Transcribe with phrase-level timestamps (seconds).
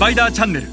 [0.00, 0.66] パイダーチャンネル。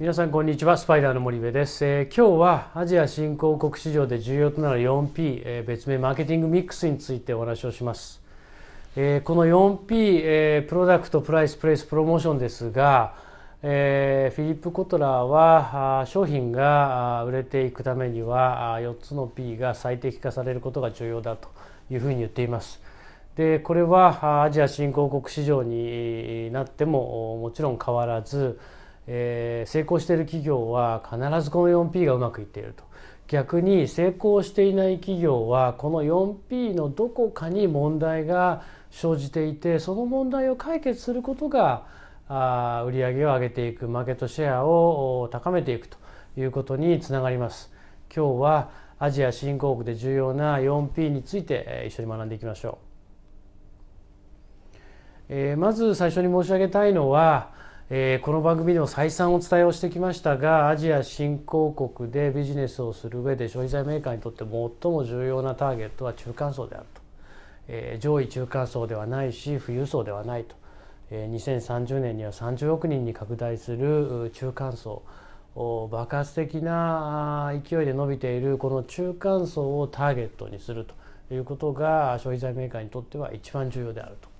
[0.00, 8.20] 皆さんこんにちはスパイダーの森部です、えー今日はアジア新興国市場で重要となる 4P、えー別名マーケティングミックスについてお話をします、
[8.96, 13.14] えーこの 4P、えープロダクトプライスプレイスプロモーションですが、
[13.62, 21.48] えーフィリップ・コトラーはあー商品があ売れていくためにはあ4つの P が最適化されることが重要だと
[21.92, 22.82] いうふうに言っています。
[23.38, 28.58] でこれはアジア新興国市場になってももちろん変わらず、
[29.06, 32.82] えー成功している企業は必ずこの 4P がうまくいっていると
[33.28, 41.86] 逆に成功していない企業はこの 4P のどこかに問題が生じていてその問題を解決することが
[42.28, 45.96] あ売上を上げていくマーケットシェアを高めていくと
[46.36, 47.72] いうことにつながります。
[48.12, 52.97] 今日はアジア新興国で重要な 4P についてえ一緒に学んでいきましょう。
[55.30, 57.50] えーまず最初に申し上げたいのは、
[57.90, 64.48] えーこの番組でも再三お伝えをしてきましたがアジア新興国でビジネスをする上で消費財メーカーにとって最
[64.90, 67.02] も重要なターゲットは中間層であると、
[67.68, 70.54] えー上位中間層ではないし富裕層ではないと、
[71.10, 75.02] えー2030年には30億人に拡大する中間層。
[75.90, 80.86] 爆発的な勢いで伸びているこの中間層をターゲットにする
[81.28, 84.37] ということが消費財メーカーにとっては一番重要であると。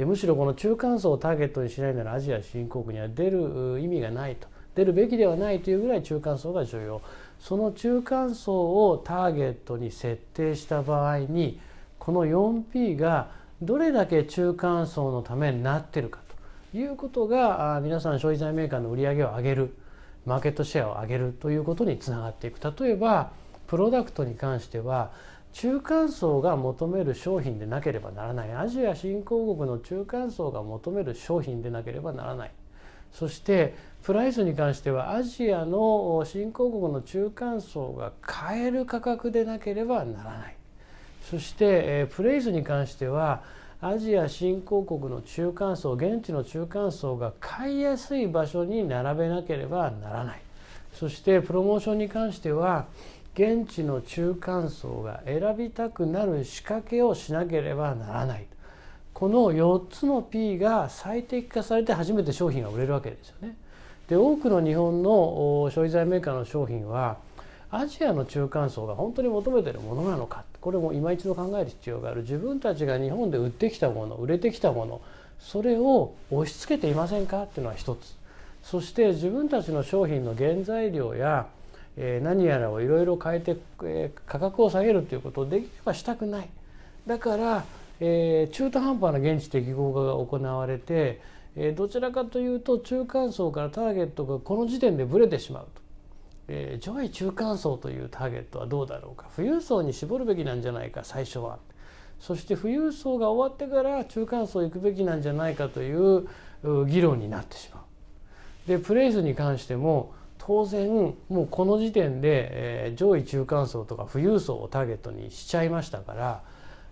[0.00, 4.48] でむしろこの中間層をターゲットにしないならアジア新興国には出る意味がないと。
[4.74, 7.02] 出るべきではないというぐらい中間層が重要。
[7.38, 11.60] その中間層をターゲットに設定した場合に
[11.98, 13.28] この 4P が
[13.60, 16.20] どれだけ中間層のためになってるか
[16.72, 19.76] ということが皆さん消費財メーカーの売り上げを上げる
[20.24, 22.74] マーケットシェアを上げるということにつながっていく。
[22.82, 23.32] 例えば
[23.66, 25.10] プロダクトに関しては
[25.52, 28.54] 中間層が求める商品でなければならない。
[28.54, 32.52] アジア新興国の中間層が求める商品でなければならない。
[33.12, 40.56] そしてプライスに関してはアジアの新興国の中間層が買える価格でなければならない。
[41.28, 43.42] そしてプレイスに関しては
[43.80, 50.42] アジア新興国の中間層現地の中間層が買いやすい場所に並べなければならない。
[50.94, 52.86] そしてプロモーションに関しては
[53.34, 58.46] 現地の中間層が選びたくなる仕掛けをしなければならない。
[59.12, 63.56] この4つの P が最適化されて初めて商品が売れるわけですよね。
[64.08, 67.18] で多くの日本の消費財メーカーの商品は
[67.70, 70.44] アジアの中間層が本当に求めてるものなのか。
[70.60, 72.22] これも今一度考える必要がある。
[72.22, 75.00] 自分たちが日本で売ってきたもの売れてきたもの
[75.38, 77.44] それを押し付けていませんか？
[77.44, 78.16] っていうのは一つ。
[78.62, 81.46] そして自分たちの商品の原材料や
[82.02, 86.48] え何やらをいろいろ変えて、え価格を下げるということをできればしたくない。
[87.06, 87.64] だから、
[88.00, 91.20] え中途半端な現地適合化が行われて、
[91.56, 95.82] えどちらかというと中間層からターゲットがこの時点でブレてしまうと、
[96.48, 99.26] え上位中間層というターゲットはどうだろうか。
[99.36, 101.58] 富裕層に絞るべきなんじゃないか最初は。
[102.18, 106.26] そして富裕層が終わってから中間層行くべきなんじゃないかという
[106.86, 108.68] 議論になってしまう。
[108.68, 110.14] でプレイスに関しても
[110.46, 116.42] 当然もうこの時点で、えー上位中間層とか富裕層をターゲットにしちゃいましたから、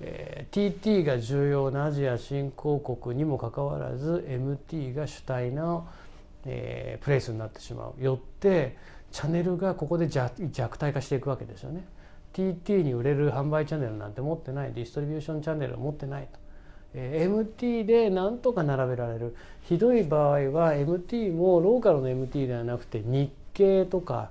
[0.00, 5.88] えー TT が重要なアジア新興国にもかかわらず MT が主体の、
[6.44, 8.76] えープレイスになってしまうよって
[9.10, 11.84] チャンネルがここで弱体化していくわけですよね。
[12.32, 16.38] TT に売れる販売チャンネルなんて持ってないディストリビューションチャンネルを持ってないと。
[16.94, 24.30] えー MT でなんとか並べられるひどい場合は MT もローカルの MT ではなくて日系とか、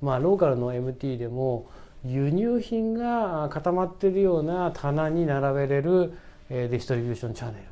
[0.00, 1.66] まあ、ローカルの MT でも
[2.04, 6.12] 輸入品が固まってるような棚に並べれる、
[6.48, 7.68] えーディストリビューションチャンネ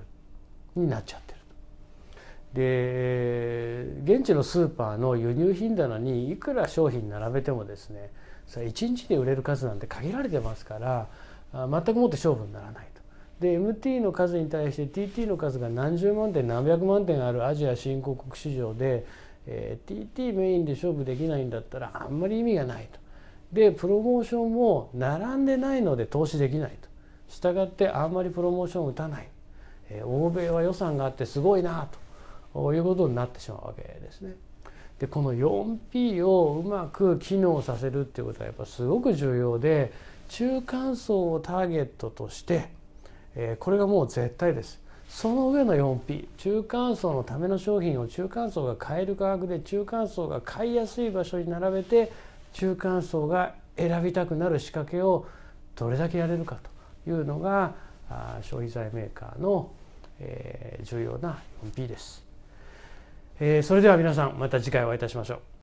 [0.76, 1.36] ルになっちゃってる
[2.54, 8.10] で現地のスーパーの輸入品棚にいくら商品並べてもですね
[8.46, 11.06] それ1日で売れる数なんて限られてますから
[11.52, 12.95] 全くもって勝負にならない。
[13.40, 19.04] で MT の数に対して TT の数が何十万点何百万点あるアジア新興国市場で、
[19.46, 22.98] えー TT メインで勝負できないんだったらあんまり意味がないと。
[23.52, 26.88] でプロモーションも並んでないので投資できないと。
[27.28, 29.28] したがってあんまりプロモーションを打たない、
[29.90, 31.88] えー欧米は予算があってすごいな
[32.54, 34.34] ということになってしまうわけですね。
[34.98, 39.92] でこの 4P をうまく機能させるっていうことはやっぱすごく重要で
[40.28, 42.70] 中間層をターゲットとして、
[43.36, 44.80] えこれがもう絶対です。
[45.08, 52.10] その上の 4P 中間層のための商品を中間層が買える価格で中間層が買いやすい場所に並べて
[52.52, 55.26] 中間層が選びたくなる仕掛けを
[55.76, 56.58] どれだけやれるか
[57.04, 57.74] というのが
[58.42, 59.70] 消費財メーカーの
[60.20, 61.38] え、重要な
[61.74, 62.24] 4P です、
[63.40, 65.55] え、それでは皆さんまた次回お会いいたしましょう